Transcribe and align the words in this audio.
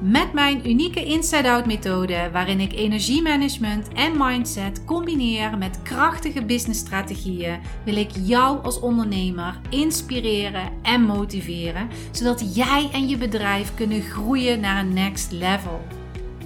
Met 0.00 0.32
mijn 0.32 0.68
unieke 0.68 1.04
inside-out 1.04 1.66
methode, 1.66 2.30
waarin 2.32 2.60
ik 2.60 2.72
energiemanagement 2.72 3.88
en 3.88 4.12
mindset 4.16 4.84
combineer 4.84 5.58
met 5.58 5.82
krachtige 5.82 6.44
businessstrategieën, 6.44 7.60
wil 7.84 7.96
ik 7.96 8.10
jou 8.22 8.62
als 8.62 8.80
ondernemer 8.80 9.60
inspireren 9.70 10.72
en 10.82 11.02
motiveren, 11.02 11.88
zodat 12.12 12.54
jij 12.54 12.90
en 12.92 13.08
je 13.08 13.16
bedrijf 13.16 13.74
kunnen 13.74 14.02
groeien 14.02 14.60
naar 14.60 14.80
een 14.84 14.94
next 14.94 15.32
level. 15.32 15.80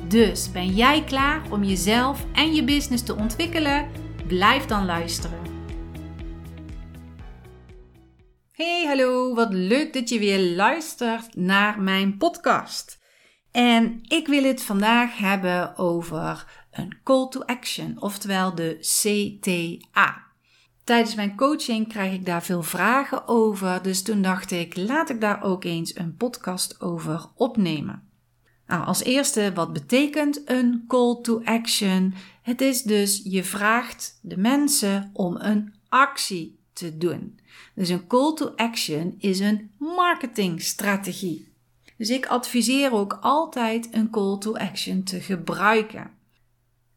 Dus 0.08 0.50
ben 0.52 0.74
jij 0.74 1.05
klaar 1.05 1.42
om 1.50 1.64
jezelf 1.64 2.27
en 2.32 2.55
je 2.55 2.64
business 2.64 3.02
te 3.02 3.16
ontwikkelen? 3.16 3.88
Blijf 4.27 4.66
dan 4.66 4.84
luisteren. 4.84 5.38
Hey, 8.52 8.84
hallo, 8.86 9.34
wat 9.34 9.52
leuk 9.52 9.92
dat 9.92 10.08
je 10.08 10.19
weer 10.19 10.41
luistert 10.41 11.36
naar 11.36 11.80
mijn 11.80 12.16
podcast. 12.16 12.99
En 13.50 14.00
ik 14.09 14.27
wil 14.27 14.42
het 14.42 14.62
vandaag 14.62 15.18
hebben 15.18 15.77
over 15.77 16.46
een 16.70 16.98
call 17.04 17.28
to 17.28 17.41
action, 17.41 18.02
oftewel 18.02 18.54
de 18.54 18.77
CTA. 18.80 20.22
Tijdens 20.84 21.14
mijn 21.14 21.36
coaching 21.36 21.88
krijg 21.88 22.12
ik 22.12 22.27
daar 22.27 22.42
veel 22.42 22.62
vragen 22.62 23.28
over, 23.28 23.82
dus 23.82 24.02
toen 24.02 24.22
dacht 24.22 24.50
ik, 24.50 24.77
laat 24.77 25.10
ik 25.10 25.20
daar 25.20 25.42
ook 25.42 25.64
eens 25.64 25.96
een 25.96 26.16
podcast 26.16 26.80
over 26.80 27.27
opnemen. 27.34 28.08
Nou, 28.66 28.86
als 28.86 29.02
eerste, 29.02 29.53
wat 29.55 29.72
betekent 29.72 30.50
een 30.50 30.84
call 30.88 31.19
to 31.22 31.42
action? 31.44 32.14
Het 32.42 32.60
is 32.60 32.82
dus, 32.82 33.20
je 33.25 33.44
vraagt 33.44 34.19
de 34.22 34.36
mensen 34.36 35.10
om 35.12 35.36
een 35.36 35.75
actie 35.88 36.58
te 36.72 36.97
doen. 36.97 37.41
Dus 37.75 37.88
een 37.88 38.06
call 38.06 38.34
to 38.34 38.53
action 38.56 39.14
is 39.19 39.41
een 39.41 39.70
marketingstrategie. 39.78 41.50
Dus 42.01 42.11
ik 42.11 42.27
adviseer 42.27 42.93
ook 42.93 43.19
altijd 43.20 43.89
een 43.95 44.11
call 44.11 44.39
to 44.39 44.55
action 44.55 45.03
te 45.03 45.20
gebruiken. 45.20 46.11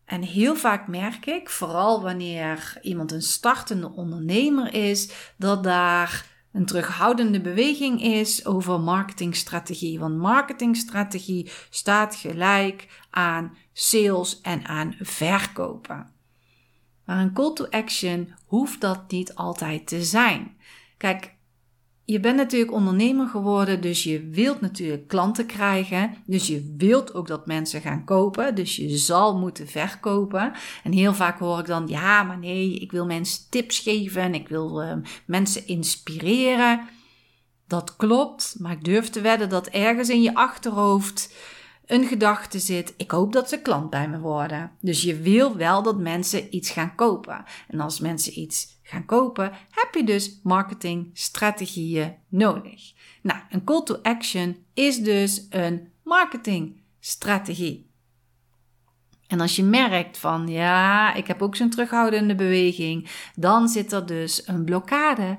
En 0.06 0.22
heel 0.22 0.56
vaak 0.56 0.88
merk 0.88 1.26
ik, 1.26 1.50
vooral 1.50 2.02
wanneer 2.02 2.78
iemand 2.82 3.12
een 3.12 3.22
startende 3.22 3.92
ondernemer 3.92 4.74
is, 4.74 5.12
dat 5.38 5.64
daar 5.64 6.26
een 6.52 6.66
terughoudende 6.66 7.42
beweging 7.42 8.02
is 8.02 8.46
over 8.46 8.80
marketingstrategie. 8.80 10.00
Want 10.00 10.18
marketingstrategie 10.18 11.52
staat 11.70 12.16
gelijk 12.16 13.04
aan 13.10 13.58
sales 13.74 14.42
en 14.42 14.66
aan 14.66 14.96
verkopen. 15.00 16.12
Maar 17.06 17.20
een 17.20 17.34
call 17.34 17.54
to 17.54 17.66
action 17.70 18.34
hoeft 18.46 18.82
dat 18.82 19.12
niet 19.12 19.36
altijd 19.36 19.88
te 19.88 20.04
zijn. 20.04 20.58
Kijk, 20.98 21.33
je 22.06 22.20
bent 22.20 22.36
natuurlijk 22.36 22.72
ondernemer 22.72 23.28
geworden, 23.28 23.82
dus 23.82 24.04
je 24.04 24.30
wilt 24.30 24.62
natuurlijk 24.62 25.08
klanten 25.08 25.46
krijgen. 25.46 26.16
Dus 26.26 26.48
je 26.48 26.74
wilt 26.78 27.14
ook 27.14 27.28
dat 27.28 27.46
mensen 27.46 27.82
gaan 27.82 28.04
kopen. 28.04 28.56
Dus 28.56 28.76
je 28.76 28.98
zal 28.98 29.38
moeten 29.38 29.68
verkopen. 29.68 30.52
En 30.84 30.92
heel 30.92 31.14
vaak 31.14 31.40
hoor 31.40 31.60
ik 31.60 31.66
dan: 31.66 31.88
ja, 31.88 32.24
maar 32.24 32.38
nee, 32.38 32.80
ik 32.80 32.92
wil 32.92 33.06
mensen 33.06 33.50
tips 33.50 33.80
geven 33.80 34.22
en 34.22 34.34
ik 34.34 34.48
wil 34.48 34.84
uh, 34.84 34.94
mensen 35.26 35.68
inspireren. 35.68 36.88
Dat 37.68 37.96
klopt, 37.96 38.56
maar 38.60 38.72
ik 38.72 38.84
durf 38.84 39.10
te 39.10 39.22
wedden 39.22 39.50
dat 39.50 39.68
ergens 39.68 40.10
in 40.10 40.22
je 40.22 40.36
achterhoofd 40.36 41.34
een 41.86 42.08
gedachte 42.08 42.60
zit: 42.60 42.94
ik 42.98 43.12
hoop 43.12 43.34
dat 43.34 43.50
ze 43.50 43.62
klant 43.62 43.90
bij 43.90 44.10
me 44.10 44.20
worden. 44.20 44.72
Dus 44.82 45.02
je 45.02 45.18
wil 45.18 45.56
wel 45.56 45.84
dat 45.84 45.98
mensen 45.98 46.56
iets 46.56 46.70
gaan 46.70 46.96
kopen. 46.96 47.44
En 47.68 47.80
als 47.80 48.00
mensen 48.00 48.40
iets 48.40 48.80
gaan 48.84 49.06
kopen, 49.06 49.52
heb 49.70 49.94
je 49.94 50.04
dus 50.04 50.40
marketingstrategieën 50.44 52.16
nodig. 52.28 52.94
Nou, 53.22 53.40
een 53.50 53.64
call 53.64 53.84
to 53.84 54.00
action 54.02 54.66
is 54.74 55.00
dus 55.00 55.46
een 55.50 55.92
marketingstrategie. 56.04 57.92
En 59.28 59.40
als 59.40 59.56
je 59.56 59.64
merkt 59.64 60.18
van 60.18 60.48
ja, 60.48 61.14
ik 61.14 61.28
heb 61.28 61.42
ook 61.42 61.56
zo'n 61.56 61.70
terughoudende 61.70 62.36
beweging, 62.36 63.10
dan 63.36 63.68
zit 63.68 63.92
er 63.92 64.06
dus 64.06 64.48
een 64.48 64.64
blokkade 64.64 65.38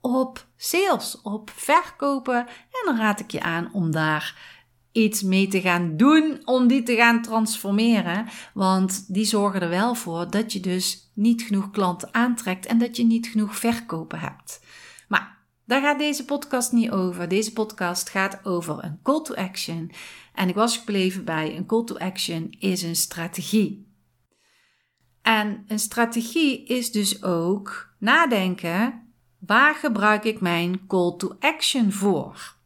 op 0.00 0.46
sales, 0.56 1.20
op 1.22 1.50
verkopen. 1.54 2.38
En 2.46 2.82
dan 2.84 2.96
raad 2.96 3.20
ik 3.20 3.30
je 3.30 3.40
aan 3.40 3.70
om 3.72 3.90
daar 3.90 4.56
iets 4.98 5.22
mee 5.22 5.48
te 5.48 5.60
gaan 5.60 5.96
doen 5.96 6.40
om 6.44 6.66
die 6.66 6.82
te 6.82 6.94
gaan 6.94 7.22
transformeren. 7.22 8.26
Want 8.54 9.14
die 9.14 9.24
zorgen 9.24 9.60
er 9.60 9.68
wel 9.68 9.94
voor 9.94 10.30
dat 10.30 10.52
je 10.52 10.60
dus 10.60 11.10
niet 11.14 11.42
genoeg 11.42 11.70
klanten 11.70 12.14
aantrekt 12.14 12.66
en 12.66 12.78
dat 12.78 12.96
je 12.96 13.04
niet 13.04 13.26
genoeg 13.26 13.56
verkopen 13.56 14.18
hebt. 14.18 14.60
Maar 15.08 15.38
daar 15.66 15.82
gaat 15.82 15.98
deze 15.98 16.24
podcast 16.24 16.72
niet 16.72 16.90
over. 16.90 17.28
Deze 17.28 17.52
podcast 17.52 18.08
gaat 18.08 18.40
over 18.44 18.84
een 18.84 18.98
call 19.02 19.22
to 19.22 19.34
action. 19.34 19.90
En 20.34 20.48
ik 20.48 20.54
was 20.54 20.76
gebleven 20.76 21.24
bij 21.24 21.56
een 21.56 21.66
call 21.66 21.84
to 21.84 21.96
action 21.96 22.56
is 22.58 22.82
een 22.82 22.96
strategie. 22.96 23.86
En 25.22 25.64
een 25.66 25.78
strategie 25.78 26.64
is 26.64 26.92
dus 26.92 27.22
ook 27.22 27.94
nadenken: 27.98 29.12
waar 29.38 29.74
gebruik 29.74 30.24
ik 30.24 30.40
mijn 30.40 30.86
call 30.86 31.14
to 31.16 31.36
action 31.40 31.92
voor? 31.92 32.57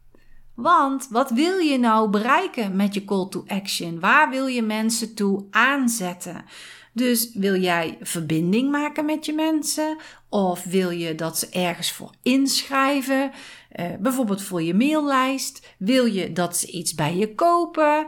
Want 0.55 1.07
wat 1.09 1.31
wil 1.31 1.57
je 1.57 1.77
nou 1.77 2.09
bereiken 2.09 2.75
met 2.75 2.93
je 2.93 3.05
call 3.05 3.27
to 3.29 3.43
action? 3.47 3.99
Waar 3.99 4.29
wil 4.29 4.47
je 4.47 4.61
mensen 4.61 5.15
toe 5.15 5.45
aanzetten? 5.51 6.45
Dus 6.93 7.33
wil 7.33 7.55
jij 7.55 7.97
verbinding 8.01 8.71
maken 8.71 9.05
met 9.05 9.25
je 9.25 9.33
mensen? 9.33 9.97
Of 10.29 10.63
wil 10.63 10.89
je 10.89 11.15
dat 11.15 11.37
ze 11.37 11.49
ergens 11.49 11.91
voor 11.91 12.11
inschrijven? 12.21 13.31
Uh, 13.75 13.85
bijvoorbeeld 13.99 14.41
voor 14.41 14.61
je 14.61 14.73
maillijst. 14.73 15.75
Wil 15.77 16.05
je 16.05 16.33
dat 16.33 16.57
ze 16.57 16.71
iets 16.71 16.93
bij 16.93 17.15
je 17.15 17.35
kopen? 17.35 18.07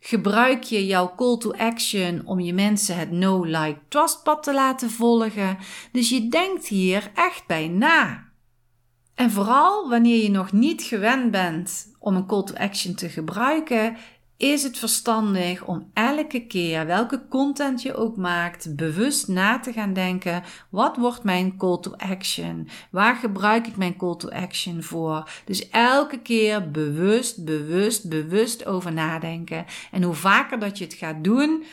Gebruik 0.00 0.62
je 0.62 0.86
jouw 0.86 1.14
call 1.16 1.38
to 1.38 1.52
action 1.52 2.22
om 2.24 2.40
je 2.40 2.52
mensen 2.52 2.96
het 2.96 3.10
no 3.10 3.44
like 3.44 3.78
trust 3.88 4.22
pad 4.22 4.42
te 4.42 4.54
laten 4.54 4.90
volgen? 4.90 5.58
Dus 5.92 6.08
je 6.08 6.28
denkt 6.28 6.66
hier 6.66 7.10
echt 7.14 7.46
bij 7.46 7.68
na. 7.68 8.31
En 9.14 9.30
vooral 9.30 9.88
wanneer 9.88 10.22
je 10.22 10.30
nog 10.30 10.52
niet 10.52 10.82
gewend 10.82 11.30
bent 11.30 11.94
om 11.98 12.16
een 12.16 12.26
call 12.26 12.42
to 12.44 12.54
action 12.54 12.94
te 12.94 13.08
gebruiken, 13.08 13.96
is 14.42 14.62
het 14.62 14.78
verstandig 14.78 15.64
om 15.64 15.90
elke 15.94 16.46
keer, 16.46 16.86
welke 16.86 17.22
content 17.28 17.82
je 17.82 17.94
ook 17.94 18.16
maakt, 18.16 18.76
bewust 18.76 19.28
na 19.28 19.58
te 19.58 19.72
gaan 19.72 19.92
denken: 19.92 20.42
wat 20.68 20.96
wordt 20.96 21.24
mijn 21.24 21.56
call 21.56 21.78
to 21.80 21.92
action? 21.96 22.68
Waar 22.90 23.16
gebruik 23.16 23.66
ik 23.66 23.76
mijn 23.76 23.96
call 23.96 24.16
to 24.16 24.28
action 24.28 24.82
voor? 24.82 25.30
Dus 25.44 25.68
elke 25.68 26.18
keer 26.18 26.70
bewust, 26.70 27.44
bewust, 27.44 28.08
bewust 28.08 28.66
over 28.66 28.92
nadenken. 28.92 29.64
En 29.90 30.02
hoe 30.02 30.14
vaker 30.14 30.58
dat 30.58 30.78
je 30.78 30.84
het 30.84 30.94
gaat 30.94 31.24
doen, 31.24 31.64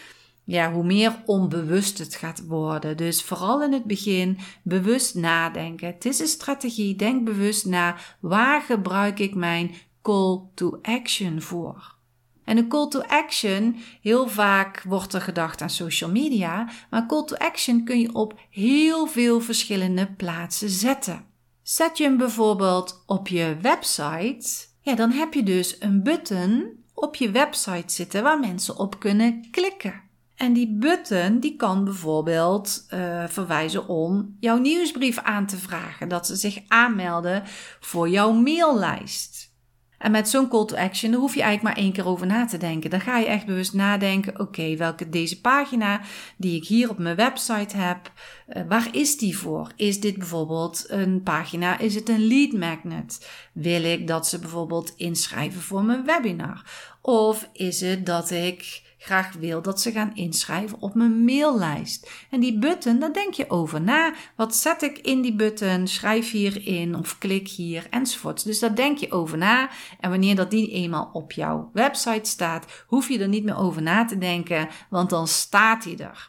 ja, 0.49 0.71
hoe 0.71 0.83
meer 0.83 1.21
onbewust 1.25 1.97
het 1.97 2.15
gaat 2.15 2.45
worden. 2.47 2.97
Dus 2.97 3.23
vooral 3.23 3.63
in 3.63 3.73
het 3.73 3.83
begin 3.83 4.37
bewust 4.63 5.15
nadenken. 5.15 5.87
Het 5.87 6.05
is 6.05 6.19
een 6.19 6.27
strategie. 6.27 6.95
Denk 6.95 7.25
bewust 7.25 7.65
na. 7.65 7.95
Waar 8.19 8.61
gebruik 8.61 9.19
ik 9.19 9.35
mijn 9.35 9.75
call 10.01 10.39
to 10.55 10.79
action 10.81 11.41
voor? 11.41 11.95
En 12.43 12.57
een 12.57 12.67
call 12.67 12.87
to 12.87 13.01
action, 13.01 13.75
heel 14.01 14.27
vaak 14.27 14.83
wordt 14.83 15.13
er 15.13 15.21
gedacht 15.21 15.61
aan 15.61 15.69
social 15.69 16.11
media, 16.11 16.69
maar 16.89 17.05
call 17.07 17.25
to 17.25 17.35
action 17.35 17.83
kun 17.83 17.99
je 17.99 18.13
op 18.13 18.39
heel 18.49 19.07
veel 19.07 19.41
verschillende 19.41 20.13
plaatsen 20.13 20.69
zetten. 20.69 21.25
Zet 21.63 21.97
je 21.97 22.03
hem 22.03 22.17
bijvoorbeeld 22.17 23.03
op 23.05 23.27
je 23.27 23.57
website, 23.61 24.67
ja, 24.81 24.95
dan 24.95 25.11
heb 25.11 25.33
je 25.33 25.43
dus 25.43 25.75
een 25.79 26.03
button 26.03 26.83
op 26.93 27.15
je 27.15 27.31
website 27.31 27.93
zitten 27.93 28.23
waar 28.23 28.39
mensen 28.39 28.77
op 28.77 28.99
kunnen 28.99 29.47
klikken. 29.51 30.08
En 30.39 30.53
die 30.53 30.77
button 30.79 31.39
die 31.39 31.55
kan 31.55 31.83
bijvoorbeeld 31.83 32.85
uh, 32.93 33.23
verwijzen 33.27 33.87
om 33.87 34.35
jouw 34.39 34.57
nieuwsbrief 34.57 35.17
aan 35.17 35.45
te 35.45 35.57
vragen. 35.57 36.09
Dat 36.09 36.27
ze 36.27 36.35
zich 36.35 36.59
aanmelden 36.67 37.43
voor 37.79 38.09
jouw 38.09 38.31
maillijst. 38.31 39.53
En 39.97 40.11
met 40.11 40.29
zo'n 40.29 40.49
call 40.49 40.65
to 40.65 40.75
action, 40.75 41.11
daar 41.11 41.19
hoef 41.19 41.35
je 41.35 41.41
eigenlijk 41.41 41.75
maar 41.75 41.85
één 41.85 41.93
keer 41.93 42.07
over 42.07 42.27
na 42.27 42.45
te 42.45 42.57
denken. 42.57 42.89
Dan 42.89 43.01
ga 43.01 43.17
je 43.17 43.25
echt 43.25 43.45
bewust 43.45 43.73
nadenken: 43.73 44.39
oké, 44.39 44.75
welke 44.75 45.09
deze 45.09 45.41
pagina 45.41 46.01
die 46.37 46.55
ik 46.55 46.65
hier 46.65 46.89
op 46.89 46.97
mijn 46.97 47.15
website 47.15 47.77
heb, 47.77 48.11
uh, 48.49 48.63
waar 48.67 48.87
is 48.91 49.17
die 49.17 49.37
voor? 49.37 49.71
Is 49.75 49.99
dit 49.99 50.17
bijvoorbeeld 50.17 50.85
een 50.87 51.23
pagina? 51.23 51.79
Is 51.79 51.95
het 51.95 52.09
een 52.09 52.27
lead 52.27 52.51
magnet? 52.51 53.29
Wil 53.53 53.83
ik 53.83 54.07
dat 54.07 54.27
ze 54.27 54.39
bijvoorbeeld 54.39 54.93
inschrijven 54.95 55.61
voor 55.61 55.83
mijn 55.83 56.05
webinar? 56.05 56.63
Of 57.01 57.49
is 57.53 57.81
het 57.81 58.05
dat 58.05 58.31
ik 58.31 58.87
graag 59.01 59.33
wil 59.33 59.61
dat 59.61 59.81
ze 59.81 59.91
gaan 59.91 60.15
inschrijven 60.15 60.81
op 60.81 60.95
mijn 60.95 61.23
maillijst. 61.23 62.11
En 62.29 62.39
die 62.39 62.59
button, 62.59 62.99
daar 62.99 63.13
denk 63.13 63.33
je 63.33 63.49
over 63.49 63.81
na. 63.81 64.13
Wat 64.35 64.55
zet 64.55 64.81
ik 64.81 64.97
in 64.97 65.21
die 65.21 65.35
button? 65.35 65.87
Schrijf 65.87 66.31
hierin 66.31 66.95
of 66.95 67.17
klik 67.17 67.47
hier 67.47 67.87
enzovoorts. 67.89 68.43
Dus 68.43 68.59
daar 68.59 68.75
denk 68.75 68.97
je 68.97 69.11
over 69.11 69.37
na. 69.37 69.69
En 69.99 70.09
wanneer 70.09 70.35
dat 70.35 70.51
die 70.51 70.71
eenmaal 70.71 71.09
op 71.13 71.31
jouw 71.31 71.69
website 71.73 72.29
staat, 72.29 72.83
hoef 72.87 73.09
je 73.09 73.19
er 73.19 73.27
niet 73.27 73.43
meer 73.43 73.57
over 73.57 73.81
na 73.81 74.05
te 74.05 74.17
denken, 74.17 74.67
want 74.89 75.09
dan 75.09 75.27
staat 75.27 75.83
hij 75.83 75.97
er. 75.97 76.28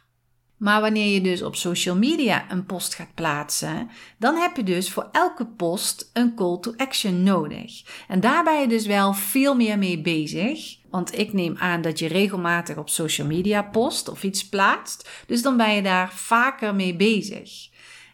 Maar 0.60 0.80
wanneer 0.80 1.14
je 1.14 1.20
dus 1.20 1.42
op 1.42 1.56
social 1.56 1.96
media 1.96 2.50
een 2.50 2.66
post 2.66 2.94
gaat 2.94 3.14
plaatsen, 3.14 3.90
dan 4.18 4.36
heb 4.36 4.56
je 4.56 4.62
dus 4.62 4.92
voor 4.92 5.08
elke 5.12 5.46
post 5.46 6.10
een 6.12 6.34
call 6.34 6.58
to 6.60 6.74
action 6.76 7.22
nodig. 7.22 7.82
En 8.08 8.20
daar 8.20 8.44
ben 8.44 8.60
je 8.60 8.68
dus 8.68 8.86
wel 8.86 9.12
veel 9.12 9.54
meer 9.54 9.78
mee 9.78 10.00
bezig. 10.00 10.78
Want 10.90 11.18
ik 11.18 11.32
neem 11.32 11.56
aan 11.56 11.80
dat 11.82 11.98
je 11.98 12.08
regelmatig 12.08 12.76
op 12.76 12.88
social 12.88 13.26
media 13.26 13.62
post 13.62 14.08
of 14.08 14.22
iets 14.22 14.48
plaatst. 14.48 15.08
Dus 15.26 15.42
dan 15.42 15.56
ben 15.56 15.74
je 15.74 15.82
daar 15.82 16.12
vaker 16.12 16.74
mee 16.74 16.96
bezig. 16.96 17.68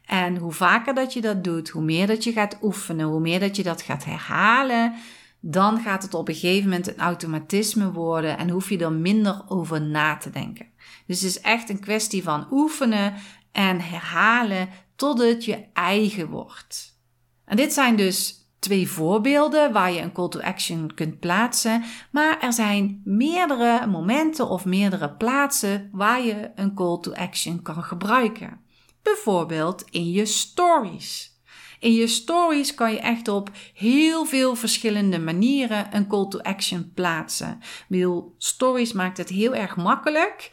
En 0.05 0.37
hoe 0.37 0.53
vaker 0.53 0.95
dat 0.95 1.13
je 1.13 1.21
dat 1.21 1.45
doet, 1.45 1.69
hoe 1.69 1.83
meer 1.83 2.07
dat 2.07 2.25
je 2.25 2.33
gaat 2.33 2.59
oefenen, 2.63 3.07
hoe 3.07 3.21
meer 3.21 3.41
dat 3.41 3.57
je 3.57 3.63
dat 3.63 3.83
gaat 3.83 4.05
herhalen, 4.05 4.95
dan 5.41 5.81
gaat 5.81 6.03
het 6.03 6.15
op 6.15 6.29
een 6.29 6.35
gegeven 6.35 6.69
moment 6.69 6.89
een 6.89 6.99
automatisme 6.99 7.93
worden 7.93 8.39
en 8.39 8.51
hoef 8.51 8.69
je 8.69 8.79
er 8.79 8.93
minder 8.93 9.43
over 9.49 9.83
na 9.83 10.17
te 10.17 10.31
denken. 10.31 10.67
Dus 11.07 11.21
het 11.21 11.31
is 11.31 11.41
echt 11.41 11.71
een 11.71 11.81
kwestie 11.81 12.23
van 12.23 12.47
oefenen 12.51 13.15
en 13.53 13.81
herhalen 13.81 14.69
tot 14.97 15.19
het 15.19 15.45
je 15.45 15.67
eigen 15.73 16.29
wordt. 16.29 17.01
En 17.45 17.57
dit 17.57 17.73
zijn 17.73 17.97
dus 17.97 18.47
twee 18.59 18.89
voorbeelden 18.89 19.73
waar 19.73 19.93
je 19.93 20.01
een 20.01 20.13
call 20.13 20.29
to 20.29 20.41
action 20.41 20.95
kunt 20.95 21.21
plaatsen, 21.21 21.85
maar 22.11 22.41
er 22.41 22.53
zijn 22.53 23.01
meerdere 23.05 23.87
momenten 23.87 24.49
of 24.49 24.65
meerdere 24.65 25.11
plaatsen 25.11 25.89
waar 25.93 26.23
je 26.23 26.51
een 26.55 26.75
call 26.75 27.01
to 27.01 27.13
action 27.13 27.63
kan 27.63 27.83
gebruiken. 27.83 28.61
Bijvoorbeeld 29.03 29.85
in 29.91 30.11
je 30.11 30.27
stories. 30.27 31.36
In 31.81 31.93
je 31.95 32.07
stories 32.07 32.75
kan 32.75 32.93
je 32.93 33.01
echt 33.01 33.29
op 33.29 33.51
heel 33.75 34.25
veel 34.25 34.55
verschillende 34.55 35.19
manieren 35.19 35.87
een 35.97 36.07
call 36.07 36.29
to 36.29 36.39
action 36.39 36.91
plaatsen. 36.95 37.59
Ik 37.89 38.23
stories 38.39 38.93
maakt 38.93 39.19
het 39.19 39.29
heel 39.29 39.55
erg 39.55 39.77
makkelijk. 39.77 40.51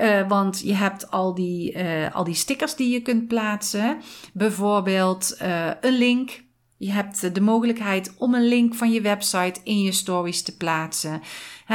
Uh, 0.00 0.28
want 0.28 0.60
je 0.60 0.74
hebt 0.74 1.10
al 1.10 1.34
die, 1.34 1.72
uh, 1.72 2.14
al 2.14 2.24
die 2.24 2.34
stickers 2.34 2.74
die 2.74 2.92
je 2.92 3.00
kunt 3.00 3.28
plaatsen. 3.28 4.00
Bijvoorbeeld 4.32 5.36
uh, 5.42 5.70
een 5.80 5.98
link 5.98 6.43
je 6.76 6.92
hebt 6.92 7.34
de 7.34 7.40
mogelijkheid 7.40 8.14
om 8.18 8.34
een 8.34 8.48
link 8.48 8.74
van 8.74 8.92
je 8.92 9.00
website 9.00 9.60
in 9.64 9.80
je 9.80 9.92
stories 9.92 10.42
te 10.42 10.56
plaatsen. 10.56 11.22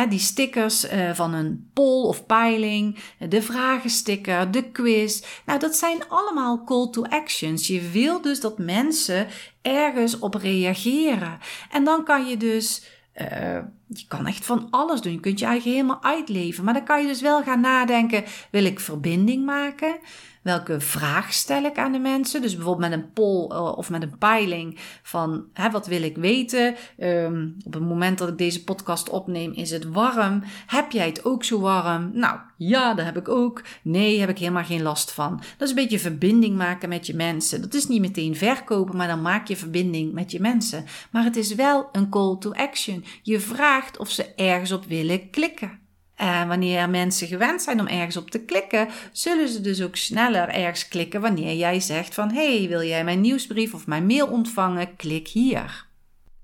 die 0.10 0.19
stickers 0.19 0.88
eh, 0.88 1.13
van 1.13 1.34
een 1.34 1.69
poll 1.74 2.04
of 2.04 2.25
peiling, 2.25 2.98
de 3.30 3.42
vragensticker, 3.42 4.51
de 4.51 4.72
quiz. 4.72 5.24
Nou, 5.46 5.60
dat 5.60 5.75
zijn 5.75 6.07
allemaal 6.07 6.63
call 6.63 6.90
to 6.90 7.04
actions. 7.04 7.68
Je 7.68 7.90
wil 7.90 8.22
dus 8.22 8.40
dat 8.40 8.57
mensen 8.57 9.28
ergens 9.62 10.19
op 10.19 10.34
reageren. 10.34 11.40
En 11.72 11.84
dan 11.84 12.04
kan 12.04 12.28
je 12.28 12.38
dus. 12.38 12.84
Uh, 13.22 13.60
je 13.88 14.06
kan 14.07 14.28
echt 14.28 14.46
van 14.46 14.68
alles 14.69 15.01
doen. 15.01 15.13
Je 15.13 15.19
kunt 15.19 15.40
je 15.40 15.46
eigen 15.46 15.72
helemaal 15.72 16.04
uitleven. 16.04 16.63
Maar 16.63 16.74
dan 16.74 16.84
kan 16.84 17.01
je 17.01 17.07
dus 17.07 17.22
wel 17.22 17.44
gaan 17.44 17.60
nadenken: 17.60 18.24
wil 18.51 18.66
ik 18.66 18.80
verbinding 18.80 19.46
maken? 19.46 20.00
Welke 20.41 20.80
vraag 20.80 21.33
stel 21.33 21.63
ik 21.63 21.77
aan 21.77 21.91
de 21.91 22.00
mensen? 22.00 22.41
Dus 22.41 22.56
bijvoorbeeld 22.56 22.89
met 22.89 23.00
een 23.00 23.13
poll 23.13 23.50
eh, 23.50 23.77
of 23.77 23.89
met 23.89 24.03
een 24.03 24.18
peiling 24.18 24.80
van 25.03 25.45
hè, 25.53 25.71
wat 25.71 25.88
wil 25.88 26.01
ik 26.01 26.18
weten? 26.18 26.75
Um, 26.97 27.56
op 27.65 27.74
het 27.74 27.83
moment 27.83 28.18
dat 28.18 28.30
ik 28.30 28.38
deze 28.38 28.63
podcast 28.63 29.09
opneem, 29.09 29.53
is 29.53 29.71
het 29.71 29.86
warm. 29.86 30.44
Heb 30.65 30.91
jij 30.91 31.06
het 31.06 31.25
ook 31.25 31.44
zo 31.44 31.59
warm? 31.59 32.12
Nou 32.13 32.39
ja, 32.57 32.94
dat 32.94 33.06
heb 33.06 33.18
ik 33.18 33.30
ook. 33.30 33.63
Nee, 33.81 34.19
heb 34.19 34.30
ik 34.30 34.38
helemaal 34.38 34.63
geen 34.63 34.81
last 34.81 35.12
van. 35.12 35.36
Dat 35.57 35.68
is 35.68 35.69
een 35.69 35.81
beetje 35.81 36.00
verbinding 36.00 36.57
maken 36.57 36.89
met 36.89 37.07
je 37.07 37.15
mensen. 37.15 37.62
Dat 37.62 37.74
is 37.74 37.88
niet 37.88 38.01
meteen 38.01 38.36
verkopen, 38.36 38.97
maar 38.97 39.07
dan 39.07 39.21
maak 39.21 39.47
je 39.47 39.57
verbinding 39.57 40.13
met 40.13 40.31
je 40.31 40.39
mensen. 40.39 40.86
Maar 41.12 41.24
het 41.24 41.36
is 41.36 41.56
wel 41.56 41.89
een 41.91 42.09
call 42.09 42.38
to 42.39 42.51
action. 42.51 43.06
Je 43.21 43.39
vraagt 43.39 43.97
of 43.97 44.09
ze 44.09 44.33
ergens 44.36 44.71
op 44.71 44.86
willen 44.86 45.30
klikken. 45.30 45.78
En 46.19 46.48
wanneer 46.48 46.89
mensen 46.89 47.27
gewend 47.27 47.62
zijn 47.62 47.80
om 47.80 47.88
ergens 47.88 48.18
op 48.18 48.31
te 48.31 48.39
klikken, 48.39 48.88
zullen 49.12 49.50
ze 49.50 49.62
dus 49.62 49.81
ook 49.81 49.95
sneller 49.95 50.50
ergens 50.50 50.88
klikken 50.88 51.21
wanneer 51.21 51.56
jij 51.56 51.80
zegt 51.80 52.13
van 52.13 52.31
hey, 52.31 52.68
wil 52.68 52.83
jij 52.83 53.04
mijn 53.04 53.21
nieuwsbrief 53.21 53.74
of 53.74 53.88
mijn 53.88 54.06
mail 54.06 54.27
ontvangen? 54.27 54.95
Klik 54.95 55.27
hier. 55.27 55.86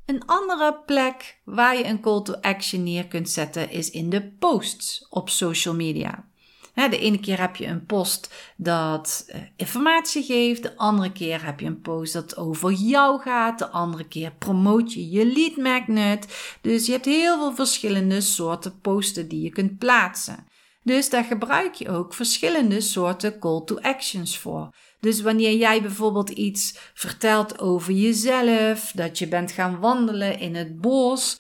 Een 0.05 0.25
andere 0.25 0.81
plek 0.85 1.37
waar 1.43 1.77
je 1.77 1.85
een 1.85 1.99
call 1.99 2.21
to 2.21 2.33
action 2.33 2.83
neer 2.83 3.07
kunt 3.07 3.29
zetten 3.29 3.71
is 3.71 3.89
in 3.89 4.09
de 4.09 4.31
posts 4.39 5.07
op 5.09 5.29
social 5.29 5.75
media 5.75 6.25
de 6.75 6.97
ene 6.99 7.19
keer 7.19 7.39
heb 7.39 7.55
je 7.55 7.65
een 7.65 7.85
post 7.85 8.33
dat 8.57 9.25
uh, 9.27 9.41
informatie 9.55 10.23
geeft, 10.23 10.63
de 10.63 10.77
andere 10.77 11.11
keer 11.11 11.45
heb 11.45 11.59
je 11.59 11.65
een 11.65 11.81
post 11.81 12.13
dat 12.13 12.37
over 12.37 12.71
jou 12.71 13.21
gaat, 13.21 13.59
de 13.59 13.69
andere 13.69 14.07
keer 14.07 14.31
promoot 14.31 14.93
je 14.93 15.09
je 15.09 15.25
lead 15.25 15.55
magnet. 15.55 16.57
Dus 16.61 16.85
je 16.85 16.91
hebt 16.91 17.05
heel 17.05 17.37
veel 17.37 17.55
verschillende 17.55 18.21
soorten 18.21 18.79
posten 18.79 19.27
die 19.27 19.41
je 19.41 19.49
kunt 19.49 19.77
plaatsen. 19.77 20.45
Dus 20.83 21.09
daar 21.09 21.23
gebruik 21.23 21.73
je 21.73 21.89
ook 21.89 22.13
verschillende 22.13 22.81
soorten 22.81 23.39
call 23.39 23.61
to 23.65 23.79
actions 23.79 24.37
voor. 24.37 24.75
Dus 24.99 25.21
wanneer 25.21 25.55
jij 25.57 25.81
bijvoorbeeld 25.81 26.29
iets 26.29 26.91
vertelt 26.93 27.59
over 27.59 27.93
jezelf, 27.93 28.91
dat 28.95 29.19
je 29.19 29.27
bent 29.27 29.51
gaan 29.51 29.79
wandelen 29.79 30.39
in 30.39 30.55
het 30.55 30.81
bos, 30.81 31.39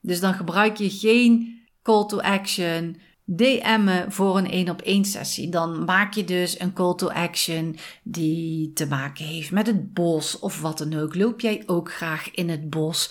dus 0.00 0.20
dan 0.20 0.34
gebruik 0.34 0.76
je 0.76 0.90
geen 0.90 1.60
call 1.82 2.06
to 2.06 2.20
action 2.20 3.00
DM'en 3.36 4.12
voor 4.12 4.38
een 4.38 4.50
één 4.50 4.68
op 4.68 4.80
één 4.80 5.04
sessie. 5.04 5.48
Dan 5.48 5.84
maak 5.84 6.14
je 6.14 6.24
dus 6.24 6.60
een 6.60 6.72
call 6.72 6.94
to 6.94 7.08
action 7.08 7.76
die 8.02 8.72
te 8.72 8.86
maken 8.86 9.24
heeft 9.24 9.50
met 9.50 9.66
het 9.66 9.94
bos 9.94 10.38
of 10.38 10.60
wat 10.60 10.78
dan 10.78 10.94
ook. 10.94 11.14
Loop 11.14 11.40
jij 11.40 11.62
ook 11.66 11.92
graag 11.92 12.30
in 12.30 12.48
het 12.48 12.70
bos? 12.70 13.10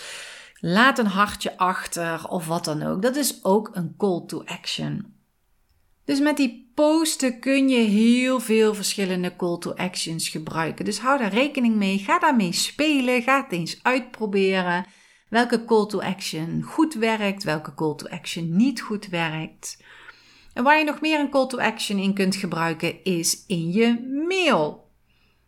Laat 0.60 0.98
een 0.98 1.06
hartje 1.06 1.56
achter 1.56 2.28
of 2.28 2.46
wat 2.46 2.64
dan 2.64 2.82
ook. 2.82 3.02
Dat 3.02 3.16
is 3.16 3.44
ook 3.44 3.70
een 3.72 3.94
call 3.96 4.24
to 4.26 4.42
action. 4.44 5.14
Dus 6.04 6.20
met 6.20 6.36
die 6.36 6.70
posten 6.74 7.40
kun 7.40 7.68
je 7.68 7.80
heel 7.80 8.40
veel 8.40 8.74
verschillende 8.74 9.36
call 9.36 9.58
to 9.58 9.74
actions 9.74 10.28
gebruiken. 10.28 10.84
Dus 10.84 10.98
hou 10.98 11.18
daar 11.18 11.32
rekening 11.32 11.74
mee. 11.74 11.98
Ga 11.98 12.18
daarmee 12.18 12.52
spelen. 12.52 13.22
Ga 13.22 13.42
het 13.42 13.52
eens 13.52 13.78
uitproberen. 13.82 14.86
Welke 15.28 15.64
call 15.64 15.86
to 15.86 16.00
action 16.00 16.62
goed 16.62 16.94
werkt, 16.94 17.44
welke 17.44 17.74
call 17.74 17.94
to 17.94 18.06
action 18.06 18.56
niet 18.56 18.80
goed 18.80 19.08
werkt. 19.08 19.76
En 20.58 20.64
waar 20.64 20.78
je 20.78 20.84
nog 20.84 21.00
meer 21.00 21.20
een 21.20 21.30
call 21.30 21.46
to 21.46 21.58
action 21.58 21.98
in 21.98 22.14
kunt 22.14 22.36
gebruiken 22.36 23.04
is 23.04 23.44
in 23.46 23.72
je 23.72 24.22
mail. 24.28 24.90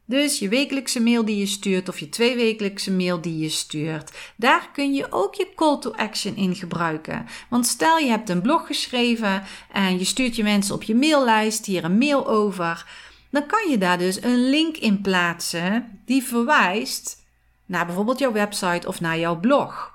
Dus 0.05 0.39
je 0.39 0.49
wekelijkse 0.49 1.01
mail 1.01 1.25
die 1.25 1.37
je 1.37 1.47
stuurt 1.47 1.89
of 1.89 1.99
je 1.99 2.09
tweewekelijkse 2.09 2.93
mail 2.93 3.21
die 3.21 3.39
je 3.39 3.49
stuurt. 3.49 4.13
Daar 4.37 4.71
kun 4.73 4.95
je 4.95 5.07
ook 5.13 5.35
je 5.35 5.49
call 5.55 5.79
to 5.79 5.93
action 5.93 6.37
in 6.37 6.55
gebruiken. 6.55 7.27
Want 7.49 7.67
stel 7.67 7.99
je 7.99 8.09
hebt 8.09 8.29
een 8.29 8.43
blog 8.43 8.67
geschreven 8.67 9.43
en 9.73 9.99
je 9.99 10.05
stuurt 10.05 10.37
je 10.37 10.43
mensen 10.43 10.75
op 10.75 10.83
je 10.83 10.95
maillijst 10.95 11.67
hier 11.67 11.85
een 11.85 11.99
mail 11.99 12.29
over. 12.29 12.87
Dan 13.31 13.47
kan 13.47 13.71
je 13.71 13.79
daar 13.79 13.99
dus 13.99 14.23
een 14.23 14.51
link 14.51 14.77
in 14.77 15.01
plaatsen 15.01 16.01
die 16.05 16.23
verwijst 16.23 17.25
naar 17.67 17.87
bijvoorbeeld 17.87 18.19
jouw 18.19 18.33
website 18.33 18.89
of 18.89 19.01
naar 19.01 19.19
jouw 19.19 19.41
blog. 19.41 19.95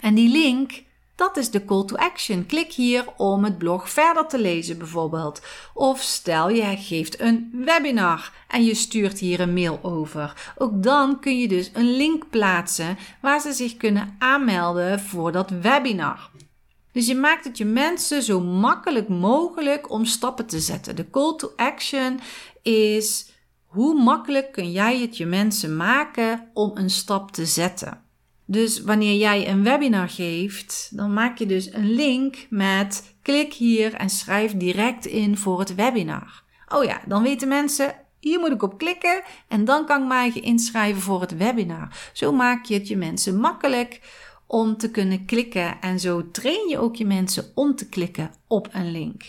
En 0.00 0.14
die 0.14 0.28
link 0.28 0.82
dat 1.14 1.36
is 1.36 1.50
de 1.50 1.64
call 1.64 1.84
to 1.84 1.96
action. 1.96 2.46
Klik 2.46 2.72
hier 2.72 3.04
om 3.16 3.44
het 3.44 3.58
blog 3.58 3.90
verder 3.90 4.26
te 4.26 4.38
lezen 4.38 4.78
bijvoorbeeld. 4.78 5.42
Of 5.74 6.00
stel 6.00 6.48
je 6.48 6.76
geeft 6.76 7.20
een 7.20 7.50
webinar 7.64 8.32
en 8.48 8.64
je 8.64 8.74
stuurt 8.74 9.18
hier 9.18 9.40
een 9.40 9.54
mail 9.54 9.78
over. 9.82 10.52
Ook 10.58 10.82
dan 10.82 11.20
kun 11.20 11.38
je 11.38 11.48
dus 11.48 11.70
een 11.72 11.96
link 11.96 12.30
plaatsen 12.30 12.98
waar 13.20 13.40
ze 13.40 13.52
zich 13.52 13.76
kunnen 13.76 14.16
aanmelden 14.18 15.00
voor 15.00 15.32
dat 15.32 15.50
webinar. 15.50 16.30
Dus 16.92 17.06
je 17.06 17.14
maakt 17.14 17.44
het 17.44 17.58
je 17.58 17.64
mensen 17.64 18.22
zo 18.22 18.40
makkelijk 18.40 19.08
mogelijk 19.08 19.90
om 19.90 20.04
stappen 20.04 20.46
te 20.46 20.60
zetten. 20.60 20.96
De 20.96 21.10
call 21.10 21.36
to 21.36 21.52
action 21.56 22.20
is 22.62 23.32
hoe 23.64 24.02
makkelijk 24.02 24.52
kun 24.52 24.72
jij 24.72 24.98
het 24.98 25.16
je 25.16 25.26
mensen 25.26 25.76
maken 25.76 26.50
om 26.52 26.70
een 26.74 26.90
stap 26.90 27.30
te 27.30 27.46
zetten. 27.46 28.03
Dus 28.46 28.82
wanneer 28.82 29.16
jij 29.16 29.48
een 29.48 29.62
webinar 29.62 30.08
geeft, 30.08 30.90
dan 30.96 31.12
maak 31.12 31.38
je 31.38 31.46
dus 31.46 31.72
een 31.72 31.90
link 31.90 32.46
met 32.50 33.16
klik 33.22 33.52
hier 33.52 33.94
en 33.94 34.10
schrijf 34.10 34.56
direct 34.56 35.06
in 35.06 35.36
voor 35.36 35.58
het 35.58 35.74
webinar. 35.74 36.42
Oh 36.68 36.84
ja, 36.84 37.00
dan 37.06 37.22
weten 37.22 37.48
mensen, 37.48 37.94
hier 38.20 38.38
moet 38.38 38.50
ik 38.50 38.62
op 38.62 38.78
klikken 38.78 39.22
en 39.48 39.64
dan 39.64 39.86
kan 39.86 40.02
ik 40.02 40.08
mij 40.08 40.32
inschrijven 40.34 41.02
voor 41.02 41.20
het 41.20 41.36
webinar. 41.36 42.10
Zo 42.12 42.32
maak 42.32 42.64
je 42.64 42.74
het 42.74 42.88
je 42.88 42.96
mensen 42.96 43.40
makkelijk 43.40 44.00
om 44.46 44.76
te 44.76 44.90
kunnen 44.90 45.24
klikken 45.24 45.80
en 45.80 46.00
zo 46.00 46.30
train 46.30 46.68
je 46.68 46.78
ook 46.78 46.96
je 46.96 47.06
mensen 47.06 47.52
om 47.54 47.74
te 47.74 47.88
klikken 47.88 48.30
op 48.46 48.68
een 48.72 48.90
link. 48.90 49.22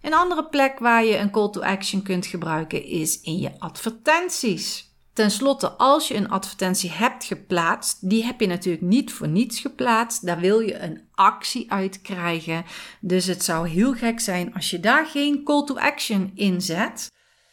Een 0.00 0.14
andere 0.14 0.44
plek 0.44 0.78
waar 0.78 1.04
je 1.04 1.16
een 1.16 1.30
call 1.30 1.50
to 1.50 1.60
action 1.60 2.02
kunt 2.02 2.26
gebruiken 2.26 2.84
is 2.84 3.20
in 3.20 3.38
je 3.38 3.50
advertenties. 3.58 4.89
Ten 5.20 5.30
slotte, 5.30 5.70
als 5.70 6.08
je 6.08 6.14
een 6.14 6.28
advertentie 6.28 6.90
hebt 6.90 7.24
geplaatst, 7.24 8.08
die 8.08 8.24
heb 8.24 8.40
je 8.40 8.46
natuurlijk 8.46 8.84
niet 8.84 9.12
voor 9.12 9.28
niets 9.28 9.60
geplaatst. 9.60 10.26
Daar 10.26 10.40
wil 10.40 10.60
je 10.60 10.78
een 10.78 11.00
actie 11.14 11.72
uit 11.72 12.00
krijgen. 12.00 12.64
Dus 13.00 13.26
het 13.26 13.44
zou 13.44 13.68
heel 13.68 13.92
gek 13.92 14.20
zijn 14.20 14.54
als 14.54 14.70
je 14.70 14.80
daar 14.80 15.06
geen 15.06 15.44
call 15.44 15.64
to 15.64 15.76
action 15.76 16.32
in 16.34 16.60
zet. 16.60 17.10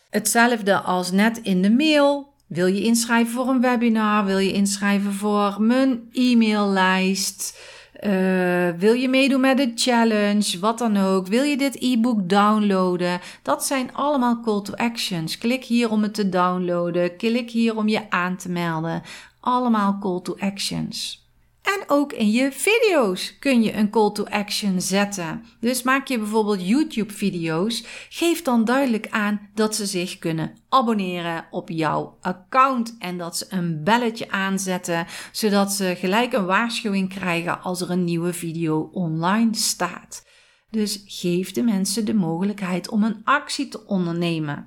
Hetzelfde 0.10 0.80
als 0.80 1.12
net 1.12 1.38
in 1.38 1.62
de 1.62 1.72
mail. 1.72 2.34
Wil 2.48 2.66
je 2.66 2.84
inschrijven 2.84 3.34
voor 3.34 3.48
een 3.48 3.62
webinar? 3.62 4.26
Wil 4.26 4.38
je 4.38 4.54
inschrijven 4.54 5.14
voor 5.14 5.62
mijn 5.62 6.10
e-maillijst? 6.12 7.60
Uh, 8.04 8.70
wil 8.70 8.94
je 8.94 9.08
meedoen 9.10 9.42
met 9.42 9.58
de 9.58 9.72
challenge? 9.76 10.60
Wat 10.60 10.78
dan 10.78 10.98
ook. 10.98 11.28
Wil 11.28 11.44
je 11.44 11.58
dit 11.58 11.82
e-book 11.82 12.30
downloaden? 12.30 13.20
Dat 13.42 13.66
zijn 13.66 13.94
allemaal 13.94 14.42
call 14.42 14.62
to 14.62 14.74
actions. 14.74 15.38
Klik 15.38 15.64
hier 15.64 15.90
om 15.90 16.04
het 16.04 16.14
te 16.14 16.30
downloaden. 16.30 17.16
Klik 17.16 17.52
hier 17.52 17.76
om 17.76 17.88
je 17.88 18.10
aan 18.10 18.36
te 18.36 18.50
melden. 18.50 19.02
Allemaal 19.40 19.98
call 20.00 20.22
to 20.22 20.36
actions. 20.40 21.27
En 21.76 21.84
ook 21.88 22.14
in 22.14 22.32
je 22.32 22.52
video's 22.52 23.40
kun 23.40 23.64
je 23.64 23.74
een 23.74 23.90
call 23.90 24.12
to 24.12 24.24
action 24.24 24.82
zetten. 24.82 25.46
Dus 25.60 25.84
maak 25.84 26.08
je 26.08 26.18
bijvoorbeeld 26.18 26.68
YouTube-video's, 26.68 27.84
geef 28.10 28.42
dan 28.42 28.66
duidelijk 28.66 29.08
aan 29.10 29.50
dat 29.54 29.76
ze 29.76 29.86
zich 29.86 30.18
kunnen 30.18 30.58
abonneren 30.70 31.48
op 31.52 31.70
jouw 31.70 32.18
account 32.22 32.96
en 33.00 33.18
dat 33.18 33.38
ze 33.38 33.46
een 33.50 33.84
belletje 33.84 34.32
aanzetten, 34.32 35.06
zodat 35.32 35.72
ze 35.72 35.96
gelijk 35.98 36.34
een 36.34 36.46
waarschuwing 36.46 37.10
krijgen 37.10 37.62
als 37.62 37.82
er 37.82 37.90
een 37.90 38.04
nieuwe 38.04 38.34
video 38.34 38.90
online 38.94 39.56
staat. 39.56 40.26
Dus 40.70 41.04
geef 41.06 41.52
de 41.52 41.64
mensen 41.64 42.06
de 42.06 42.14
mogelijkheid 42.14 42.90
om 42.90 43.04
een 43.04 43.22
actie 43.24 43.68
te 43.68 43.86
ondernemen. 43.86 44.66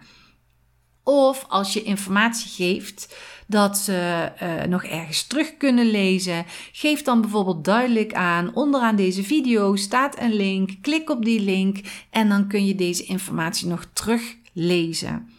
Of 1.04 1.44
als 1.48 1.72
je 1.72 1.82
informatie 1.82 2.50
geeft 2.50 3.16
dat 3.46 3.78
ze 3.78 4.28
uh, 4.42 4.62
nog 4.62 4.84
ergens 4.84 5.26
terug 5.26 5.56
kunnen 5.56 5.90
lezen, 5.90 6.44
geef 6.72 7.02
dan 7.02 7.20
bijvoorbeeld 7.20 7.64
duidelijk 7.64 8.14
aan. 8.14 8.54
Onderaan 8.54 8.96
deze 8.96 9.22
video 9.22 9.76
staat 9.76 10.18
een 10.18 10.34
link. 10.34 10.70
Klik 10.80 11.10
op 11.10 11.24
die 11.24 11.40
link 11.40 11.78
en 12.10 12.28
dan 12.28 12.48
kun 12.48 12.66
je 12.66 12.74
deze 12.74 13.04
informatie 13.04 13.66
nog 13.66 13.86
teruglezen. 13.92 15.30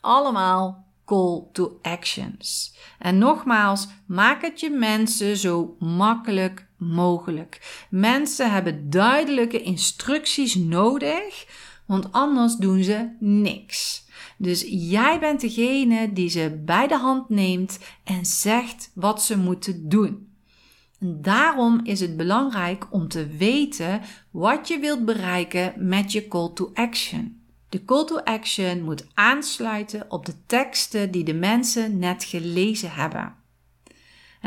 Allemaal 0.00 0.86
call 1.08 1.42
to 1.52 1.78
actions. 1.82 2.74
En 2.98 3.18
nogmaals, 3.18 3.88
maak 4.06 4.42
het 4.42 4.60
je 4.60 4.70
mensen 4.70 5.36
zo 5.36 5.76
makkelijk 5.78 6.66
mogelijk. 6.76 7.84
Mensen 7.90 8.52
hebben 8.52 8.90
duidelijke 8.90 9.62
instructies 9.62 10.54
nodig, 10.54 11.46
want 11.86 12.12
anders 12.12 12.56
doen 12.56 12.82
ze 12.82 13.08
niks. 13.20 14.06
Dus 14.36 14.64
jij 14.68 15.18
bent 15.18 15.40
degene 15.40 16.12
die 16.12 16.28
ze 16.28 16.62
bij 16.64 16.86
de 16.86 16.96
hand 16.96 17.28
neemt 17.28 17.78
en 18.04 18.26
zegt 18.26 18.90
wat 18.94 19.22
ze 19.22 19.38
moeten 19.38 19.88
doen. 19.88 20.32
En 21.00 21.22
daarom 21.22 21.80
is 21.84 22.00
het 22.00 22.16
belangrijk 22.16 22.86
om 22.90 23.08
te 23.08 23.26
weten 23.26 24.00
wat 24.30 24.68
je 24.68 24.78
wilt 24.78 25.04
bereiken 25.04 25.74
met 25.76 26.12
je 26.12 26.28
call 26.28 26.50
to 26.54 26.70
action. 26.74 27.42
De 27.68 27.84
call 27.84 28.04
to 28.04 28.16
action 28.16 28.82
moet 28.82 29.06
aansluiten 29.14 30.04
op 30.08 30.26
de 30.26 30.34
teksten 30.46 31.10
die 31.10 31.24
de 31.24 31.34
mensen 31.34 31.98
net 31.98 32.24
gelezen 32.24 32.92
hebben. 32.92 33.37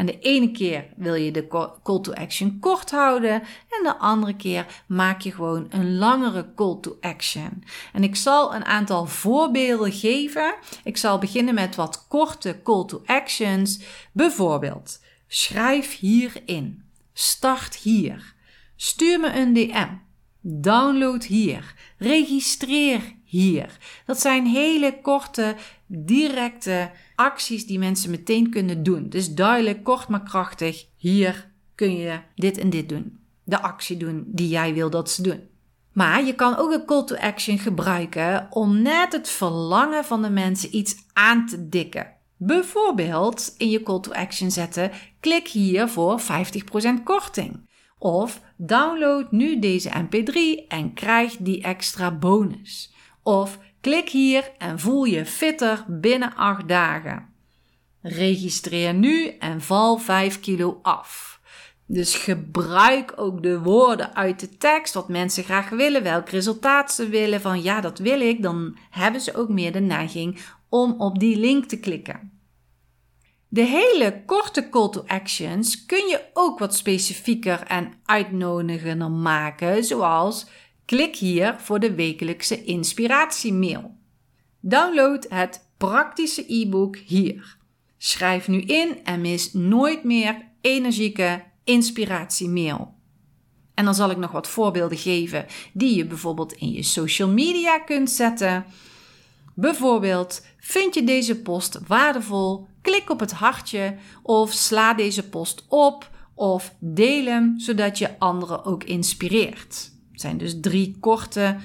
En 0.01 0.08
de 0.08 0.20
ene 0.20 0.51
keer 0.51 0.86
wil 0.96 1.13
je 1.13 1.31
de 1.31 1.48
call 1.84 2.01
to 2.01 2.13
action 2.13 2.60
kort 2.60 2.91
houden 2.91 3.34
en 3.70 3.84
de 3.84 3.98
andere 3.98 4.36
keer 4.36 4.84
maak 4.88 5.22
je 5.22 5.31
gewoon 5.31 5.67
een 5.70 5.98
langere 5.98 6.53
call 6.55 6.77
to 6.81 6.98
action. 7.01 7.63
En 7.93 8.03
ik 8.03 8.15
zal 8.15 8.55
een 8.55 8.65
aantal 8.65 9.05
voorbeelden 9.05 9.91
geven. 9.91 10.55
Ik 10.84 10.98
zal 10.98 11.17
beginnen 11.17 11.53
met 11.53 11.75
wat 11.75 12.05
korte 12.08 12.60
call 12.63 12.86
to 12.86 13.01
actions. 13.05 13.79
Bijvoorbeeld, 14.12 15.00
schrijf 15.27 16.00
hierin. 16.00 16.84
Start 17.13 17.75
hier. 17.75 18.34
Stuur 18.75 19.20
me 19.20 19.34
een 19.34 19.53
DM. 19.53 19.89
Download 20.41 21.24
hier. 21.24 21.74
Registreer 21.98 23.15
hier. 23.32 23.78
Dat 24.06 24.20
zijn 24.20 24.46
hele 24.46 25.02
korte, 25.02 25.56
directe 25.88 26.92
acties 27.16 27.66
die 27.66 27.80
mensen 27.80 28.10
meteen 28.10 28.50
kunnen 28.50 28.84
doen. 28.84 29.10
Dus 29.10 29.34
duidelijk, 29.34 29.84
kort 29.84 30.08
maar 30.08 30.24
krachtig. 30.24 30.86
Hier 30.96 31.52
kun 31.76 31.98
je 31.98 32.20
dit 32.36 32.58
en 32.58 32.70
dit 32.70 32.90
doen. 32.90 33.20
De 33.44 33.62
actie 33.62 33.98
doen 33.98 34.24
die 34.28 34.50
jij 34.50 34.74
wil 34.74 34.90
dat 34.90 35.10
ze 35.12 35.22
doen. 35.22 35.40
Maar 35.94 36.26
je 36.26 36.36
kan 36.36 36.58
ook 36.58 36.72
een 36.72 36.86
call 36.86 37.04
to 37.04 37.16
action 37.16 37.58
gebruiken 37.58 38.48
om 38.50 38.82
net 38.82 39.12
het 39.12 39.30
verlangen 39.30 40.06
van 40.06 40.22
de 40.22 40.30
mensen 40.30 40.76
iets 40.76 40.96
aan 41.14 41.46
te 41.46 41.70
dikken. 41.70 42.14
Bijvoorbeeld 42.38 43.56
in 43.58 43.70
je 43.70 43.84
call 43.84 44.00
to 44.00 44.12
action 44.12 44.52
zetten: 44.52 44.92
klik 45.20 45.48
hier 45.48 45.88
voor 45.88 46.22
50% 46.22 46.24
korting. 47.04 47.70
Of 47.98 48.42
download 48.58 49.32
nu 49.32 49.60
deze 49.60 49.90
MP3 49.90 50.68
en 50.68 50.94
krijg 50.94 51.38
die 51.38 51.62
extra 51.62 52.12
bonus. 52.12 52.91
Of 53.24 53.60
klik 53.82 54.10
hier 54.10 54.51
en 54.58 54.80
voel 54.80 55.04
je 55.04 55.25
fitter 55.25 55.86
binnen 55.88 56.36
8 56.36 56.68
dagen. 56.68 57.30
Registreer 58.01 58.94
nu 58.94 59.28
en 59.28 59.62
val 59.62 59.98
5 59.98 60.40
kilo 60.40 60.80
af. 60.82 61.40
Dus 61.86 62.16
gebruik 62.16 63.13
ook 63.16 63.44
de 63.44 63.60
woorden 63.60 64.16
uit 64.16 64.40
de 64.40 64.58
tekst, 64.58 64.94
wat 64.94 65.10
mensen 65.10 65.44
graag 65.44 65.70
willen, 65.70 66.04
welk 66.04 66.30
resultaat 66.30 66.92
ze 66.92 67.08
willen. 67.08 67.42
Van 67.42 67.62
ja, 67.62 67.82
dat 67.82 68.00
wil 68.00 68.22
ik, 68.22 68.42
dan 68.42 68.78
hebben 68.90 69.22
ze 69.22 69.36
ook 69.36 69.50
meer 69.50 69.72
de 69.72 69.80
neiging 69.80 70.40
om 70.70 70.96
op 70.98 71.20
die 71.20 71.38
link 71.38 71.66
te 71.66 71.80
klikken. 71.80 72.32
De 73.48 73.63
hele 73.63 74.24
korte 74.25 74.70
call 74.70 74.90
to 74.90 75.04
actions 75.08 75.86
kun 75.86 76.08
je 76.08 76.30
ook 76.34 76.60
wat 76.60 76.75
specifieker 76.75 77.63
en 77.68 77.94
uitnodigender 78.06 79.12
maken, 79.12 79.84
zoals 79.84 80.48
klik 80.86 81.16
hier 81.16 81.56
voor 81.60 81.80
de 81.80 81.96
wekelijkse 81.96 82.64
inspiratiemail. 82.64 83.96
Download 84.60 85.26
het 85.30 85.68
praktische 85.78 86.44
e-book 86.48 86.98
hier. 86.98 87.58
Schrijf 87.98 88.48
nu 88.48 88.62
in 88.62 89.04
en 89.04 89.22
mis 89.22 89.54
nooit 89.54 90.04
meer 90.04 90.46
energieke 90.62 91.44
inspiratiemail. 91.64 92.94
En 93.74 93.86
dan 93.86 93.96
zal 93.96 94.10
ik 94.10 94.18
nog 94.18 94.32
wat 94.32 94.48
voorbeelden 94.48 94.98
geven 94.98 95.46
die 95.74 95.96
je 95.96 96.06
bijvoorbeeld 96.06 96.54
in 96.54 96.72
je 96.72 96.84
social 96.84 97.30
media 97.30 97.80
kunt 97.80 98.10
zetten. 98.10 98.66
Bijvoorbeeld, 99.56 100.46
vind 100.60 100.94
je 100.94 101.04
deze 101.04 101.42
post 101.42 101.80
waardevol? 101.88 102.68
Klik 102.82 103.10
op 103.10 103.20
het 103.20 103.32
hartje 103.32 103.96
of 104.24 104.52
sla 104.52 104.94
deze 104.94 105.30
post 105.30 105.66
op 105.68 106.10
of 106.34 106.76
deel 106.80 107.26
hem 107.26 107.60
zodat 107.60 107.98
je 107.98 108.20
anderen 108.20 108.66
ook 108.66 108.84
inspireert. 108.84 109.92
Het 110.22 110.30
zijn 110.30 110.51
dus 110.51 110.60
drie 110.62 110.98
korte 111.00 111.56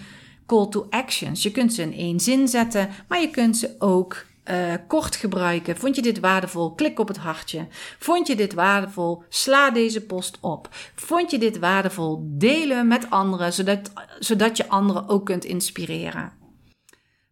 call 0.47 0.69
to 0.69 0.87
actions. 0.91 1.43
Je 1.43 1.51
kunt 1.51 1.75
ze 1.75 1.83
in 1.83 1.93
één 1.93 2.21
zin 2.21 2.49
zetten, 2.49 2.89
maar 3.09 3.21
je 3.21 3.31
kunt 3.31 3.57
ze 3.57 3.75
ook 3.79 4.25
uh, 4.51 4.75
kort 4.89 5.17
gebruiken. 5.17 5.77
Vond 5.77 5.97
je 5.97 6.03
dit 6.03 6.21
waardevol? 6.21 6.75
Klik 6.75 6.99
op 6.99 7.09
het 7.09 7.17
hartje. 7.17 7.67
Vond 7.99 8.27
je 8.27 8.37
dit 8.37 8.55
waardevol? 8.55 9.23
Sla 9.29 9.71
deze 9.71 10.01
post 10.01 10.39
op. 10.41 10.69
Vond 10.95 11.31
je 11.31 11.39
dit 11.39 11.59
waardevol? 11.59 12.21
Delen 12.23 12.89
met 12.89 13.11
anderen, 13.11 13.53
zodat, 13.53 13.93
zodat 14.19 14.57
je 14.57 14.69
anderen 14.69 15.09
ook 15.09 15.27
kunt 15.27 15.45
inspireren. 15.45 16.33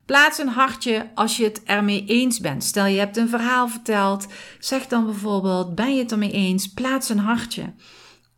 Plaats 0.07 0.38
een 0.38 0.49
hartje 0.49 1.11
als 1.14 1.37
je 1.37 1.45
het 1.45 1.62
ermee 1.62 2.04
eens 2.07 2.40
bent. 2.40 2.64
Stel 2.64 2.87
je 2.87 2.99
hebt 2.99 3.16
een 3.16 3.28
verhaal 3.28 3.69
verteld. 3.69 4.26
Zeg 4.59 4.87
dan 4.87 5.04
bijvoorbeeld: 5.04 5.75
Ben 5.75 5.95
je 5.95 6.02
het 6.02 6.12
ermee 6.12 6.33
eens? 6.33 6.73
Plaats 6.73 7.09
een 7.09 7.19
hartje. 7.19 7.73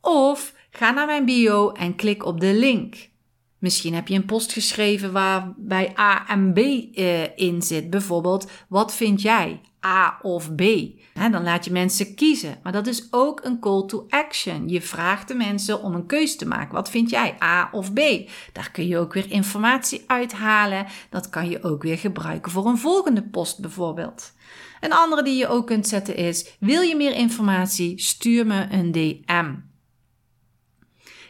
Of 0.01 0.55
ga 0.87 0.93
naar 0.93 1.07
mijn 1.07 1.25
bio 1.25 1.71
en 1.71 1.97
klik 1.97 2.25
op 2.25 2.41
de 2.41 2.55
link. 2.55 2.95
Misschien 3.59 3.95
heb 3.95 4.09
je 4.09 4.15
een 4.15 4.25
post 4.25 4.53
geschreven 4.53 5.13
waarbij 5.13 5.99
A 5.99 6.29
en 6.29 6.53
B 6.53 6.59
uh, 6.59 7.39
in 7.39 7.63
zit. 7.63 7.91
Bijvoorbeeld, 7.91 8.51
wat 8.69 8.95
vind 8.95 9.23
jij? 9.23 9.61
A 9.87 10.19
of 10.23 10.55
B? 10.55 10.63
dan 11.15 11.43
laat 11.43 11.65
je 11.65 11.71
mensen 11.71 12.15
kiezen. 12.15 12.59
Maar 12.63 12.73
dat 12.73 12.87
is 12.87 13.09
ook 13.11 13.45
een 13.45 13.61
call 13.61 13.87
to 13.87 14.07
action. 14.09 14.69
Je 14.69 14.83
vraagt 14.83 15.29
de 15.29 15.35
mensen 15.35 15.83
om 15.83 15.95
een 15.95 16.07
keuze 16.07 16.37
te 16.37 16.47
maken. 16.47 16.75
Wat 16.75 16.91
vind 16.91 17.11
jij? 17.11 17.37
A 17.43 17.69
of 17.73 17.93
B? 17.93 18.01
Daar 18.53 18.71
kun 18.71 18.87
je 18.87 18.99
ook 18.99 19.13
weer 19.13 19.31
informatie 19.31 20.05
uithalen. 20.07 20.87
Dat 21.11 21.29
kan 21.29 21.49
je 21.49 21.63
ook 21.63 21.83
weer 21.83 21.99
gebruiken 21.99 22.53
voor 22.53 22.67
een 22.67 22.79
volgende 22.79 23.23
post 23.23 23.61
bijvoorbeeld. 23.61 24.33
Een 24.81 24.93
andere 24.93 25.23
die 25.23 25.37
je 25.37 25.49
ook 25.49 25.67
kunt 25.67 25.89
zetten 25.89 26.17
is: 26.17 26.57
wil 26.61 26.81
je 26.81 26.97
meer 26.97 27.15
informatie? 27.15 28.01
Stuur 28.01 28.47
me 28.47 28.67
een 28.71 28.93
DM. 28.93 29.55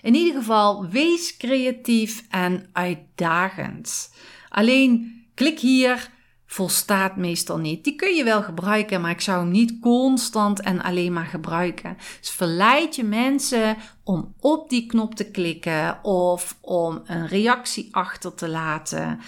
In 0.07 0.15
ieder 0.15 0.35
geval, 0.35 0.89
wees 0.89 1.37
creatief 1.37 2.25
en 2.29 2.69
uitdagend. 2.73 4.15
Alleen 4.49 5.23
klik 5.35 5.59
hier 5.59 6.11
volstaat 6.47 7.17
meestal 7.17 7.59
niet. 7.59 7.85
Die 7.85 7.95
kun 7.95 8.15
je 8.15 8.25
wel 8.25 8.43
gebruiken, 8.43 9.01
maar 9.01 9.11
ik 9.11 9.21
zou 9.21 9.39
hem 9.39 9.51
niet 9.51 9.79
constant 9.81 10.61
en 10.61 10.83
alleen 10.83 11.13
maar 11.13 11.27
gebruiken. 11.27 11.97
Dus 12.21 12.31
verleid 12.31 12.97
je 12.97 13.05
mensen 13.05 13.77
om 14.05 14.35
op 14.41 14.71
die 14.71 14.87
knop 14.87 15.15
te 15.15 15.31
klikken 15.31 16.05
of 16.05 16.59
om 16.61 17.03
een 17.05 17.27
reactie 17.27 17.89
achter 17.91 18.35
te 18.35 18.49
laten. 18.49 19.21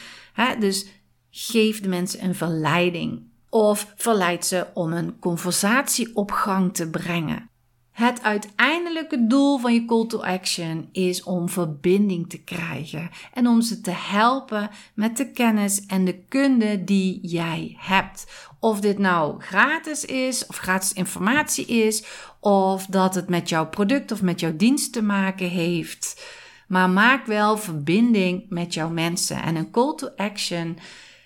dus 0.59 0.87
geef 1.31 1.81
de 1.81 1.89
mensen 1.89 2.25
een 2.25 2.35
verleiding 2.35 3.23
of 3.49 3.93
verleid 3.97 4.47
ze 4.47 4.67
om 4.75 4.93
een 4.93 5.19
conversatie 5.19 6.17
op 6.17 6.31
gang 6.31 6.75
te 6.75 6.91
brengen. 6.91 7.51
Het 7.99 8.23
uiteindelijke 8.23 9.27
doel 9.27 9.59
van 9.59 9.75
je 9.75 9.85
call 9.85 10.07
to 10.07 10.21
action 10.21 10.89
is 10.93 11.23
om 11.23 11.49
verbinding 11.49 12.29
te 12.29 12.39
krijgen 12.39 13.11
en 13.33 13.47
om 13.47 13.61
ze 13.61 13.81
te 13.81 13.91
helpen 13.91 14.71
met 14.95 15.17
de 15.17 15.31
kennis 15.31 15.87
en 15.87 16.05
de 16.05 16.19
kunde 16.29 16.85
die 16.85 17.19
jij 17.23 17.77
hebt. 17.79 18.27
Of 18.61 18.81
dit 18.81 18.99
nou 18.99 19.41
gratis 19.41 20.05
is, 20.05 20.47
of 20.47 20.57
gratis 20.57 20.93
informatie 20.93 21.67
is, 21.67 22.05
of 22.41 22.87
dat 22.87 23.15
het 23.15 23.29
met 23.29 23.49
jouw 23.49 23.69
product 23.69 24.13
of 24.13 24.23
met 24.23 24.41
jouw 24.41 24.57
dienst 24.57 24.93
te 24.93 25.03
maken 25.03 25.49
heeft. 25.49 26.25
Maar 26.69 26.91
maak 26.91 27.27
wel 27.27 27.57
verbinding 27.57 28.47
met 28.49 28.75
jouw 28.75 28.89
mensen. 28.89 29.43
En 29.43 29.57
een 29.57 29.71
call 29.71 29.95
to 29.95 30.09
action 30.17 30.79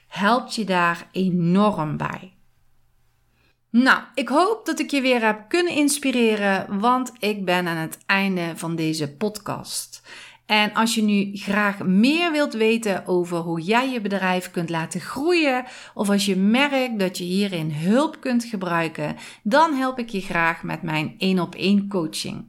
helpt 0.08 0.54
je 0.54 0.64
daar 0.64 1.08
enorm 1.10 1.96
bij. 1.96 2.32
Nou, 3.72 4.02
ik 4.14 4.28
hoop 4.28 4.66
dat 4.66 4.78
ik 4.78 4.90
je 4.90 5.00
weer 5.00 5.24
heb 5.24 5.48
kunnen 5.48 5.72
inspireren, 5.72 6.78
want 6.80 7.12
ik 7.18 7.44
ben 7.44 7.66
aan 7.66 7.76
het 7.76 7.98
einde 8.06 8.52
van 8.54 8.76
deze 8.76 9.12
podcast. 9.16 10.02
En 10.46 10.72
als 10.72 10.94
je 10.94 11.02
nu 11.02 11.30
graag 11.32 11.78
meer 11.78 12.32
wilt 12.32 12.52
weten 12.52 13.06
over 13.06 13.38
hoe 13.38 13.60
jij 13.60 13.90
je 13.90 14.00
bedrijf 14.00 14.50
kunt 14.50 14.70
laten 14.70 15.00
groeien, 15.00 15.64
of 15.94 16.10
als 16.10 16.26
je 16.26 16.36
merkt 16.36 16.98
dat 16.98 17.18
je 17.18 17.24
hierin 17.24 17.72
hulp 17.72 18.20
kunt 18.20 18.44
gebruiken, 18.44 19.16
dan 19.42 19.74
help 19.74 19.98
ik 19.98 20.08
je 20.08 20.20
graag 20.20 20.62
met 20.62 20.82
mijn 20.82 21.14
1 21.18 21.38
op 21.38 21.54
1 21.54 21.88
coaching. 21.88 22.44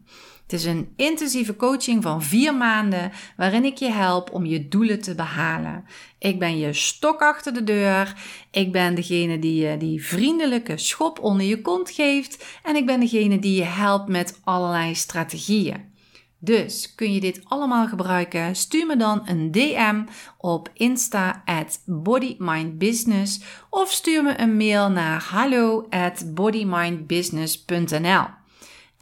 Het 0.53 0.61
is 0.61 0.67
een 0.67 0.93
intensieve 0.95 1.55
coaching 1.55 2.03
van 2.03 2.23
vier 2.23 2.55
maanden 2.55 3.11
waarin 3.37 3.65
ik 3.65 3.77
je 3.77 3.91
help 3.91 4.31
om 4.31 4.45
je 4.45 4.67
doelen 4.67 5.01
te 5.01 5.15
behalen. 5.15 5.85
Ik 6.19 6.39
ben 6.39 6.57
je 6.57 6.73
stok 6.73 7.21
achter 7.21 7.53
de 7.53 7.63
deur. 7.63 8.15
Ik 8.51 8.71
ben 8.71 8.95
degene 8.95 9.39
die 9.39 9.67
je 9.67 9.77
die 9.77 10.05
vriendelijke 10.05 10.77
schop 10.77 11.19
onder 11.19 11.45
je 11.45 11.61
kont 11.61 11.91
geeft. 11.91 12.45
En 12.63 12.75
ik 12.75 12.85
ben 12.85 12.99
degene 12.99 13.39
die 13.39 13.55
je 13.55 13.63
helpt 13.63 14.07
met 14.07 14.39
allerlei 14.43 14.95
strategieën. 14.95 15.91
Dus 16.39 16.95
kun 16.95 17.13
je 17.13 17.19
dit 17.19 17.41
allemaal 17.43 17.87
gebruiken? 17.87 18.55
Stuur 18.55 18.85
me 18.85 18.97
dan 18.97 19.21
een 19.25 19.51
DM 19.51 20.03
op 20.37 20.69
Insta 20.73 21.41
at 21.45 21.81
bodymindbusiness 21.85 23.41
of 23.69 23.91
stuur 23.91 24.23
me 24.23 24.39
een 24.39 24.57
mail 24.57 24.89
naar 24.89 25.23
hallo 25.23 25.85
at 25.89 26.33
bodymindbusiness.nl. 26.33 28.41